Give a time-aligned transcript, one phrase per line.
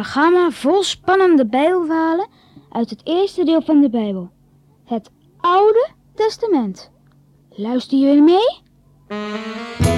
[0.00, 2.28] programma vol spannende Bijbelverhalen
[2.72, 4.30] uit het eerste deel van de Bijbel.
[4.84, 5.10] Het
[5.40, 6.90] Oude Testament.
[7.50, 9.89] Luister jullie mee?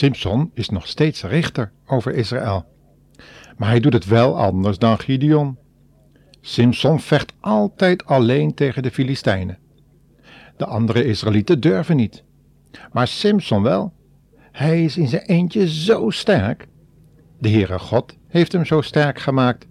[0.00, 2.64] Simson is nog steeds richter over Israël.
[3.56, 5.56] Maar hij doet het wel anders dan Gideon.
[6.40, 9.58] Simson vecht altijd alleen tegen de Filistijnen.
[10.56, 12.24] De andere Israëlieten durven niet.
[12.92, 13.92] Maar Simson wel.
[14.52, 16.68] Hij is in zijn eentje zo sterk.
[17.38, 19.66] De Heere God heeft hem zo sterk gemaakt.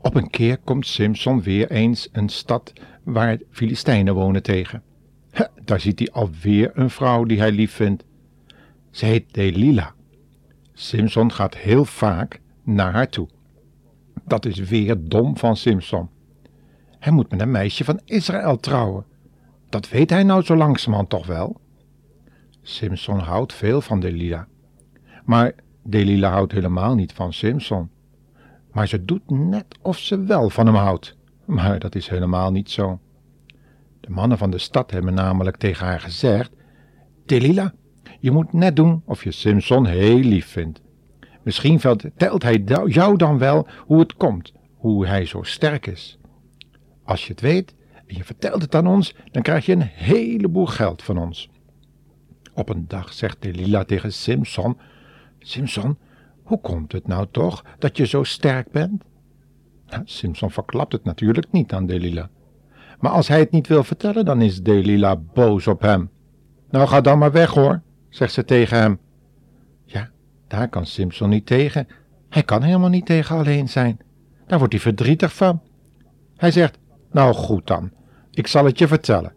[0.00, 2.72] Op een keer komt Simson weer eens een stad
[3.04, 4.82] waar Filistijnen wonen tegen.
[5.64, 8.04] daar ziet hij alweer een vrouw die hij lief vindt.
[8.90, 9.94] Ze heet Delila.
[10.72, 13.28] Simson gaat heel vaak naar haar toe.
[14.24, 16.08] Dat is weer dom van Simson.
[16.98, 19.04] Hij moet met een meisje van Israël trouwen.
[19.68, 21.60] Dat weet hij nou zo langzamerhand toch wel.
[22.62, 24.46] Simson houdt veel van Delila.
[25.24, 27.90] Maar Delila houdt helemaal niet van Simson.
[28.72, 31.16] Maar ze doet net of ze wel van hem houdt.
[31.44, 33.00] Maar dat is helemaal niet zo.
[34.00, 36.52] De mannen van de stad hebben namelijk tegen haar gezegd:
[37.26, 37.74] Delila,
[38.18, 40.80] je moet net doen of je Simpson heel lief vindt.
[41.42, 46.18] Misschien vertelt hij jou dan wel hoe het komt, hoe hij zo sterk is.
[47.04, 47.74] Als je het weet
[48.06, 51.50] en je vertelt het aan ons, dan krijg je een heleboel geld van ons.
[52.54, 54.78] Op een dag zegt Delilah tegen Simpson:
[55.38, 55.98] Simpson,
[56.42, 59.04] hoe komt het nou toch dat je zo sterk bent?
[59.86, 62.26] Nou, Simpson verklapt het natuurlijk niet aan Delilah.
[63.00, 66.10] Maar als hij het niet wil vertellen, dan is Delilah boos op hem.
[66.70, 68.98] Nou, ga dan maar weg hoor, zegt ze tegen hem.
[69.84, 70.10] Ja,
[70.48, 71.88] daar kan Simpson niet tegen.
[72.28, 73.98] Hij kan helemaal niet tegen alleen zijn.
[74.46, 75.62] Daar wordt hij verdrietig van.
[76.36, 76.78] Hij zegt:
[77.12, 77.90] Nou goed dan,
[78.30, 79.32] ik zal het je vertellen.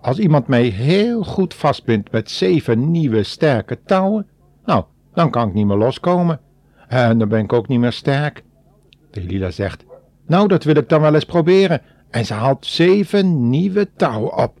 [0.00, 4.26] Als iemand mij heel goed vastbindt met zeven nieuwe sterke touwen,
[4.64, 4.84] nou,
[5.14, 6.40] dan kan ik niet meer loskomen.
[6.88, 8.44] En dan ben ik ook niet meer sterk.
[9.10, 9.84] Delila zegt:
[10.26, 11.80] Nou, dat wil ik dan wel eens proberen.
[12.10, 14.59] En ze haalt zeven nieuwe touwen op.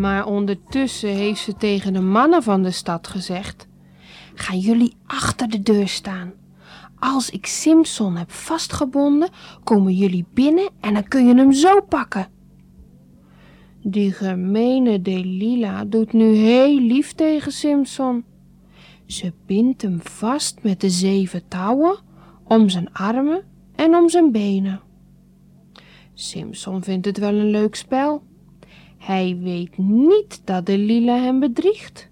[0.00, 3.68] Maar ondertussen heeft ze tegen de mannen van de stad gezegd:
[4.34, 6.32] Gaan jullie achter de deur staan.
[6.98, 9.28] Als ik Simpson heb vastgebonden,
[9.64, 12.28] komen jullie binnen en dan kun je hem zo pakken.
[13.82, 18.24] Die gemene Delila doet nu heel lief tegen Simpson.
[19.06, 21.98] Ze bindt hem vast met de zeven touwen
[22.44, 23.42] om zijn armen
[23.74, 24.80] en om zijn benen.
[26.14, 28.28] Simpson vindt het wel een leuk spel.
[29.00, 32.08] Hij weet niet dat de Lila hem bedriegt.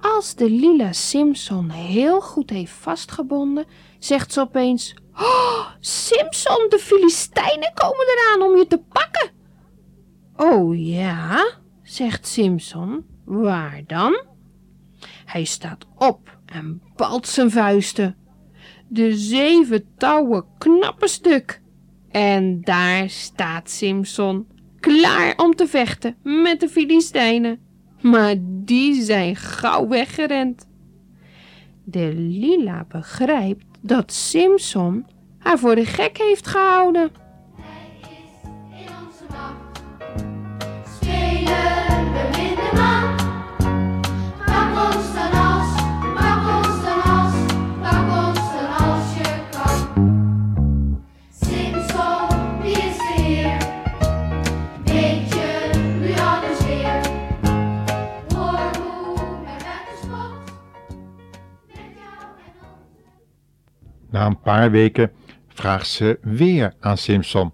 [0.00, 3.64] Als de Lila Simpson heel goed heeft vastgebonden,
[3.98, 9.30] zegt ze opeens: Oh, Simpson, de Filistijnen komen eraan om je te pakken.
[10.36, 13.04] Oh ja, zegt Simpson.
[13.24, 14.24] Waar dan?
[15.24, 18.16] Hij staat op en balt zijn vuisten.
[18.88, 21.60] De zeven touwen knappen stuk.
[22.10, 24.46] En daar staat Simpson
[24.82, 27.60] klaar om te vechten met de Filistijnen.
[28.00, 30.66] Maar die zijn gauw weggerend.
[31.84, 35.06] De Lila begrijpt dat Simson
[35.38, 37.10] haar voor de gek heeft gehouden.
[64.22, 65.10] Na een paar weken
[65.48, 67.52] vraagt ze weer aan Simson.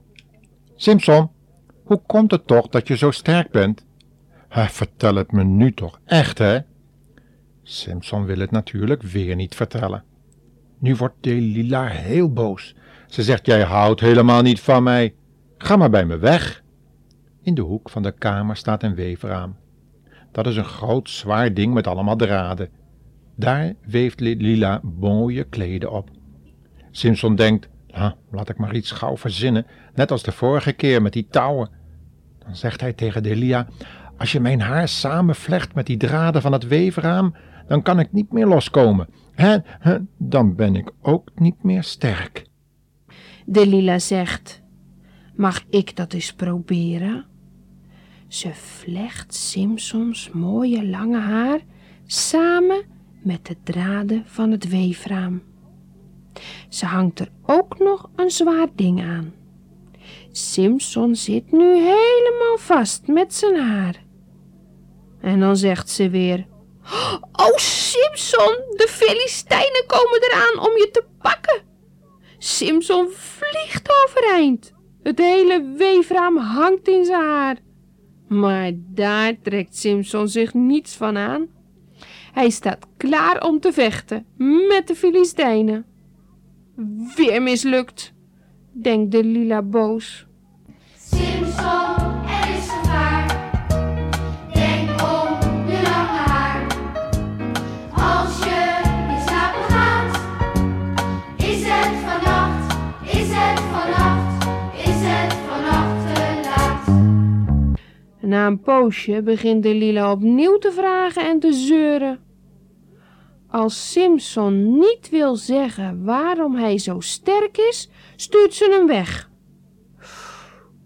[0.76, 1.30] Simson,
[1.84, 3.86] hoe komt het toch dat je zo sterk bent?
[4.50, 6.58] vertel het me nu toch echt, hè?
[7.62, 10.04] Simson wil het natuurlijk weer niet vertellen.
[10.78, 12.74] Nu wordt Delila heel boos.
[13.06, 15.14] Ze zegt: Jij houdt helemaal niet van mij.
[15.58, 16.62] Ga maar bij me weg.
[17.42, 19.56] In de hoek van de kamer staat een weefraam.
[20.32, 22.68] Dat is een groot zwaar ding met allemaal draden.
[23.36, 26.16] Daar weeft Lila mooie kleden op.
[26.98, 27.68] Simpson denkt:
[28.30, 31.70] laat ik maar iets gauw verzinnen, net als de vorige keer met die touwen.
[32.38, 33.66] Dan zegt hij tegen Delia:
[34.16, 37.34] Als je mijn haar samenvlecht met die draden van het weefraam,
[37.66, 39.08] dan kan ik niet meer loskomen.
[40.18, 42.46] Dan ben ik ook niet meer sterk.
[43.46, 44.62] Delila zegt:
[45.34, 47.24] Mag ik dat eens proberen?
[48.28, 51.60] Ze vlecht Simpsons mooie lange haar
[52.06, 52.82] samen
[53.22, 55.42] met de draden van het weefraam.
[56.68, 59.34] Ze hangt er ook nog een zwaar ding aan.
[60.32, 64.02] Simpson zit nu helemaal vast met zijn haar.
[65.20, 66.46] En dan zegt ze weer:
[67.32, 71.62] Oh, Simpson, de Filistijnen komen eraan om je te pakken.
[72.38, 74.72] Simpson vliegt overeind.
[75.02, 77.56] Het hele weefraam hangt in zijn haar.
[78.28, 81.48] Maar daar trekt Simpson zich niets van aan.
[82.32, 84.26] Hij staat klaar om te vechten
[84.68, 85.86] met de Filistijnen.
[87.16, 88.12] Weer mislukt,
[88.72, 90.26] denkt de lila boos.
[90.96, 93.26] Simpson, er is gevaar.
[94.52, 95.38] Denk om
[95.68, 96.66] je lange haar.
[97.92, 100.20] Als je in slaap gaat,
[101.36, 107.00] is het vannacht, is het vannacht, is het vannacht te laat.
[108.20, 112.18] Na een poosje begint de lila opnieuw te vragen en te zeuren.
[113.50, 119.30] Als Simpson niet wil zeggen waarom hij zo sterk is, stuurt ze hem weg.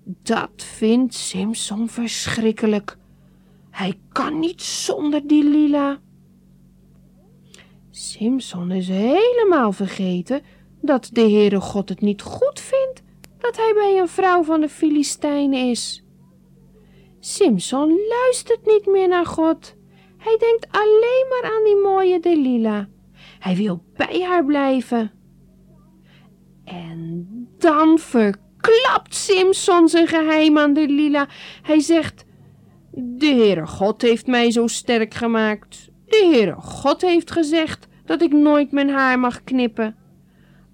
[0.04, 2.96] Dat vindt Simpson verschrikkelijk.
[3.70, 6.00] Hij kan niet zonder die lila.
[7.90, 10.42] Simpson is helemaal vergeten
[10.80, 13.02] dat de Heere God het niet goed vindt
[13.38, 16.04] dat hij bij een vrouw van de Filistijnen is.
[17.20, 19.74] Simpson luistert niet meer naar God.
[20.22, 22.88] Hij denkt alleen maar aan die mooie Delila.
[23.38, 25.10] Hij wil bij haar blijven.
[26.64, 27.26] En
[27.58, 31.28] dan verklapt Simpson zijn geheim aan Delila.
[31.62, 32.24] Hij zegt:
[32.90, 35.90] De Heere God heeft mij zo sterk gemaakt.
[36.04, 39.96] De Heere God heeft gezegd dat ik nooit mijn haar mag knippen.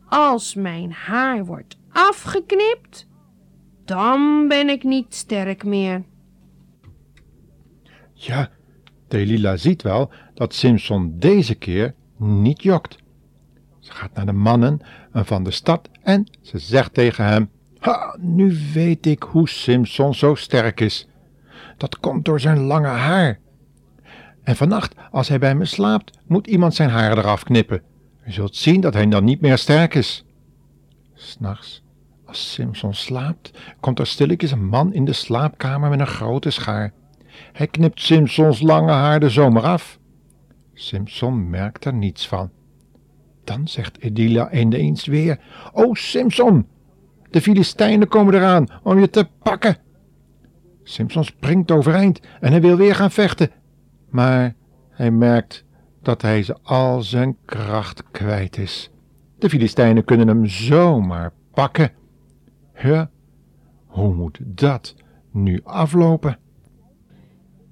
[0.08, 3.08] Als mijn haar wordt afgeknipt,
[3.84, 6.04] dan ben ik niet sterk meer.
[8.12, 8.50] Ja,
[9.08, 12.98] Delila ziet wel dat Simpson deze keer niet jokt.
[13.78, 14.80] Ze gaat naar de mannen
[15.12, 20.34] van de stad en ze zegt tegen hem: Ha, nu weet ik hoe Simpson zo
[20.34, 21.08] sterk is.
[21.76, 23.38] Dat komt door zijn lange haar.
[24.42, 27.82] En vannacht, als hij bij me slaapt, moet iemand zijn haar eraf knippen.
[28.26, 30.24] U zult zien dat hij dan niet meer sterk is.
[31.14, 31.82] S'nachts,
[32.26, 33.50] als Simpson slaapt,
[33.80, 36.92] komt er stilletjes een man in de slaapkamer met een grote schaar.
[37.52, 39.98] Hij knipt Simpsons lange haar de zomer af.
[40.74, 42.50] Simpson merkt er niets van.
[43.44, 45.40] Dan zegt Edila ineens weer:
[45.72, 46.66] O Simpson,
[47.30, 49.76] de Filistijnen komen eraan om je te pakken.
[50.82, 53.50] Simpson springt overeind en hij wil weer gaan vechten,
[54.10, 54.54] maar
[54.90, 55.64] hij merkt
[56.02, 58.90] dat hij ze al zijn kracht kwijt is.
[59.38, 61.92] De Filistijnen kunnen hem zomaar pakken.
[62.74, 63.02] Huh,
[63.86, 64.94] hoe moet dat
[65.32, 66.38] nu aflopen?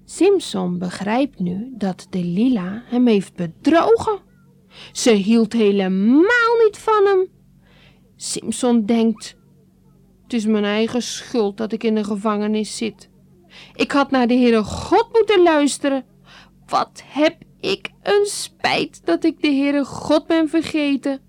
[0.09, 4.19] Simpson begrijpt nu dat Delila hem heeft bedrogen.
[4.93, 7.29] Ze hield helemaal niet van hem.
[8.17, 9.37] Simpson denkt:
[10.23, 13.11] Het is mijn eigen schuld dat ik in de gevangenis zit.
[13.75, 16.05] Ik had naar de Heere God moeten luisteren.
[16.67, 21.21] Wat heb ik een spijt dat ik de Heere God ben vergeten.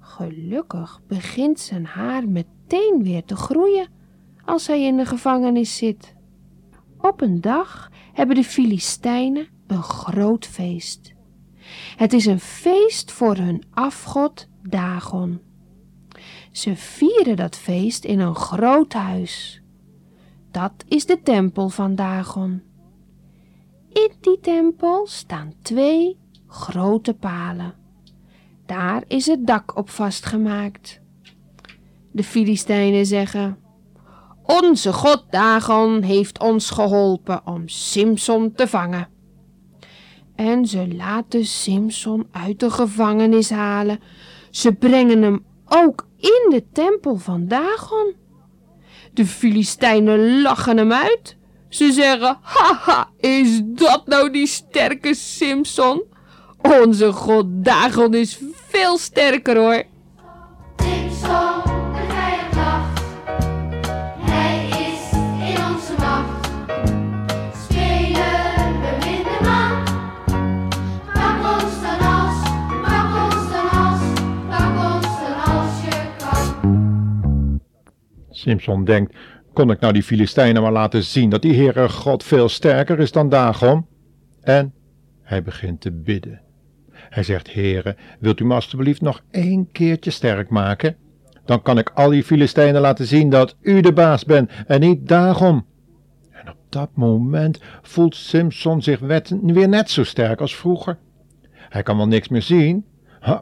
[0.00, 3.88] Gelukkig begint zijn haar meteen weer te groeien
[4.44, 6.14] als hij in de gevangenis zit.
[7.02, 11.14] Op een dag hebben de Filistijnen een groot feest.
[11.96, 15.40] Het is een feest voor hun afgod Dagon.
[16.52, 19.62] Ze vieren dat feest in een groot huis.
[20.50, 22.62] Dat is de tempel van Dagon.
[23.92, 27.74] In die tempel staan twee grote palen.
[28.66, 31.00] Daar is het dak op vastgemaakt.
[32.10, 33.61] De Filistijnen zeggen:
[34.60, 39.08] onze god Dagon heeft ons geholpen om Simson te vangen.
[40.36, 44.00] En ze laten Simson uit de gevangenis halen.
[44.50, 48.14] Ze brengen hem ook in de tempel van Dagon.
[49.12, 51.36] De Filistijnen lachen hem uit.
[51.68, 56.02] Ze zeggen, haha, is dat nou die sterke Simson?
[56.82, 59.84] Onze god Dagon is veel sterker hoor.
[78.42, 79.16] Simson denkt,
[79.52, 83.12] kon ik nou die Filistijnen maar laten zien dat die Heere God veel sterker is
[83.12, 83.86] dan Dagon?
[84.40, 84.72] En
[85.22, 86.40] hij begint te bidden.
[86.90, 90.96] Hij zegt, Heere, wilt u me alstublieft nog één keertje sterk maken?
[91.44, 95.08] Dan kan ik al die Filistijnen laten zien dat u de baas bent en niet
[95.08, 95.64] Dagon.
[96.30, 99.00] En op dat moment voelt Simson zich
[99.40, 100.98] weer net zo sterk als vroeger.
[101.52, 102.84] Hij kan wel niks meer zien,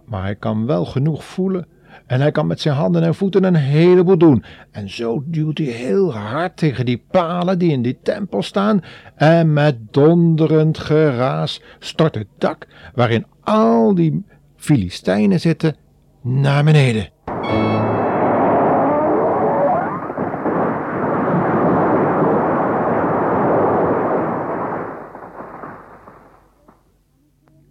[0.05, 1.67] maar hij kan wel genoeg voelen.
[2.07, 4.45] En hij kan met zijn handen en voeten een heleboel doen.
[4.71, 8.81] En zo duwt hij heel hard tegen die palen die in die tempel staan.
[9.17, 14.25] En met donderend geraas stort het dak waarin al die
[14.57, 15.77] Filistijnen zitten
[16.23, 17.09] naar beneden.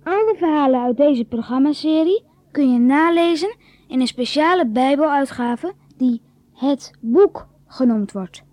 [0.04, 3.56] Alle verhalen uit deze programmaserie kun je nalezen
[3.90, 6.22] in een speciale Bijbeluitgave die
[6.54, 8.44] Het Boek genoemd wordt.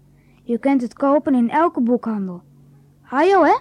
[0.43, 2.43] Je kunt het kopen in elke boekhandel.
[3.02, 3.57] Hajo hè?